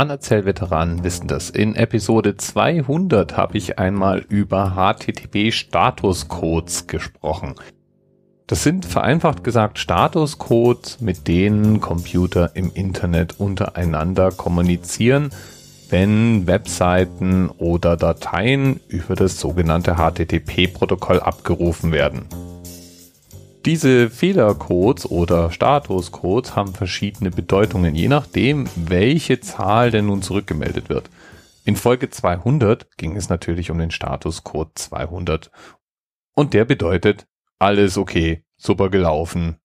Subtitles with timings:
[0.00, 1.50] Anerzähl-Veteranen wissen das.
[1.50, 7.54] In Episode 200 habe ich einmal über HTTP-Statuscodes gesprochen.
[8.46, 15.28] Das sind vereinfacht gesagt Statuscodes, mit denen Computer im Internet untereinander kommunizieren,
[15.90, 22.24] wenn Webseiten oder Dateien über das sogenannte HTTP-Protokoll abgerufen werden.
[23.66, 31.10] Diese Fehlercodes oder Statuscodes haben verschiedene Bedeutungen, je nachdem, welche Zahl denn nun zurückgemeldet wird.
[31.66, 35.50] In Folge 200 ging es natürlich um den Statuscode 200
[36.34, 37.26] und der bedeutet
[37.58, 39.60] alles okay, super gelaufen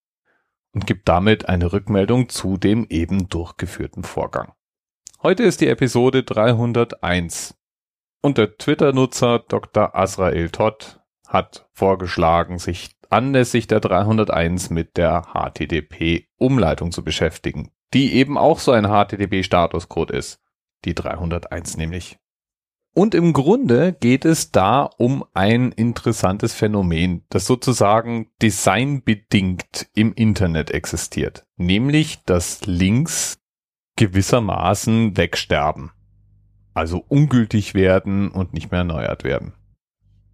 [0.72, 4.52] und gibt damit eine Rückmeldung zu dem eben durchgeführten Vorgang.
[5.22, 7.54] Heute ist die Episode 301
[8.20, 9.96] und der Twitter-Nutzer Dr.
[9.96, 18.38] Azrael Todd hat vorgeschlagen, sich anlässlich der 301 mit der HTTP-Umleitung zu beschäftigen, die eben
[18.38, 20.40] auch so ein HTTP-Statuscode ist.
[20.84, 22.18] Die 301 nämlich.
[22.94, 30.70] Und im Grunde geht es da um ein interessantes Phänomen, das sozusagen designbedingt im Internet
[30.70, 33.38] existiert, nämlich dass Links
[33.96, 35.90] gewissermaßen wegsterben,
[36.72, 39.52] also ungültig werden und nicht mehr erneuert werden.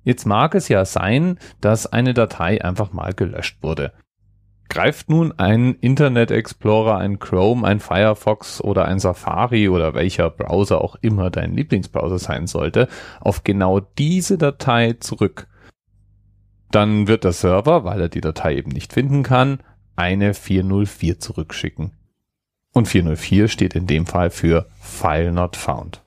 [0.05, 3.93] Jetzt mag es ja sein, dass eine Datei einfach mal gelöscht wurde.
[4.69, 10.81] Greift nun ein Internet Explorer, ein Chrome, ein Firefox oder ein Safari oder welcher Browser
[10.81, 12.89] auch immer dein Lieblingsbrowser sein sollte,
[13.21, 15.47] auf genau diese Datei zurück.
[16.71, 19.59] Dann wird der Server, weil er die Datei eben nicht finden kann,
[19.95, 21.93] eine 404 zurückschicken.
[22.73, 26.03] Und 404 steht in dem Fall für File Not Found.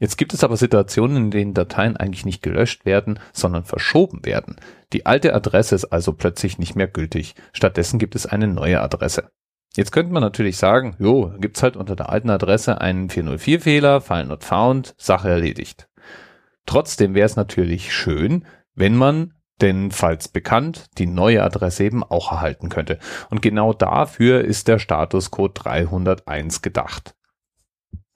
[0.00, 4.56] Jetzt gibt es aber Situationen, in denen Dateien eigentlich nicht gelöscht werden, sondern verschoben werden.
[4.94, 7.34] Die alte Adresse ist also plötzlich nicht mehr gültig.
[7.52, 9.30] Stattdessen gibt es eine neue Adresse.
[9.76, 14.26] Jetzt könnte man natürlich sagen, jo, gibt's halt unter der alten Adresse einen 404-Fehler, File
[14.26, 15.88] not found, Sache erledigt.
[16.64, 22.32] Trotzdem wäre es natürlich schön, wenn man denn falls bekannt, die neue Adresse eben auch
[22.32, 22.98] erhalten könnte.
[23.28, 27.14] Und genau dafür ist der Statuscode 301 gedacht.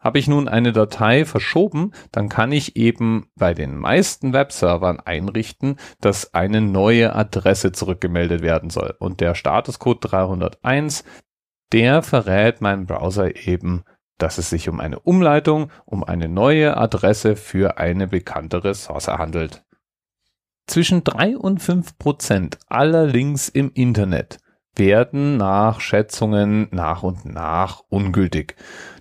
[0.04, 5.76] Habe ich nun eine Datei verschoben, dann kann ich eben bei den meisten Webservern einrichten,
[6.02, 8.94] dass eine neue Adresse zurückgemeldet werden soll.
[8.98, 11.04] Und der Statuscode 301,
[11.72, 13.84] der verrät meinem Browser eben,
[14.18, 19.64] dass es sich um eine Umleitung, um eine neue Adresse für eine bekannte Ressource handelt.
[20.66, 24.36] Zwischen drei und fünf Prozent aller Links im Internet
[24.76, 28.56] werden nach Schätzungen nach und nach ungültig.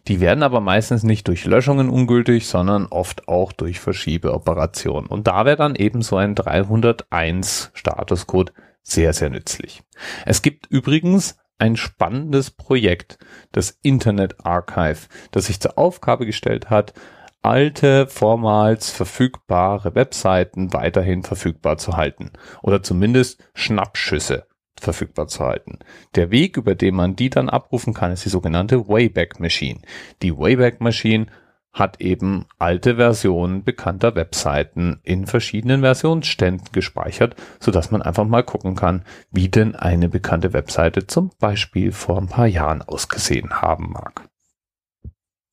[0.07, 5.09] Die werden aber meistens nicht durch Löschungen ungültig, sondern oft auch durch Verschiebeoperationen.
[5.09, 9.81] Und da wäre dann eben so ein 301 Statuscode sehr, sehr nützlich.
[10.25, 13.17] Es gibt übrigens ein spannendes Projekt,
[13.53, 16.94] das Internet Archive, das sich zur Aufgabe gestellt hat,
[17.41, 24.45] alte, vormals verfügbare Webseiten weiterhin verfügbar zu halten oder zumindest Schnappschüsse
[24.79, 25.79] verfügbar zu halten.
[26.16, 29.79] Der Weg, über den man die dann abrufen kann, ist die sogenannte Wayback Machine.
[30.22, 31.28] Die Wayback Machine
[31.73, 38.44] hat eben alte Versionen bekannter Webseiten in verschiedenen Versionsständen gespeichert, so dass man einfach mal
[38.44, 43.91] gucken kann, wie denn eine bekannte Webseite zum Beispiel vor ein paar Jahren ausgesehen haben
[43.91, 44.29] mag.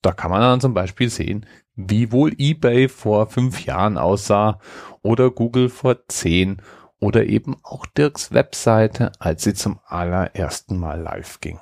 [0.02, 4.58] Da kann man dann zum Beispiel sehen, wie wohl eBay vor fünf Jahren aussah
[5.02, 6.60] oder Google vor zehn
[7.00, 11.58] oder eben auch Dirks Webseite, als sie zum allerersten Mal live ging.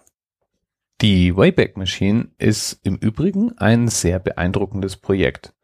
[1.01, 5.55] Die Wayback Machine ist im Übrigen ein sehr beeindruckendes Projekt.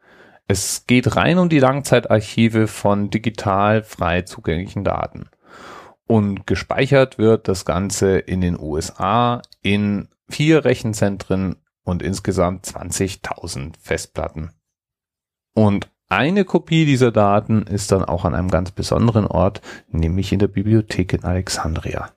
[0.47, 5.29] Es geht rein um die Langzeitarchive von digital frei zugänglichen Daten.
[6.07, 14.51] Und gespeichert wird das Ganze in den USA in vier Rechenzentren und insgesamt 20.000 Festplatten.
[15.53, 20.39] Und eine Kopie dieser Daten ist dann auch an einem ganz besonderen Ort, nämlich in
[20.39, 22.11] der Bibliothek in Alexandria.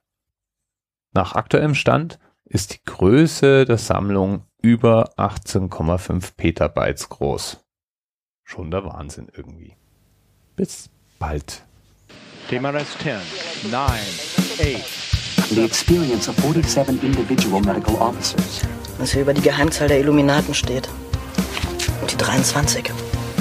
[1.13, 7.59] Nach aktuellem Stand ist die Größe der Sammlung über 18,5 Petabytes groß.
[8.45, 9.75] Schon der Wahnsinn irgendwie.
[10.55, 11.65] Bis bald.
[12.49, 13.17] TMRS 10,
[13.71, 15.51] 9, 8.
[15.51, 18.63] The experience of 47 individual medical officers.
[18.99, 20.89] Was hier über die Geheimzahl der Illuminaten steht.
[22.01, 22.93] Und die 23.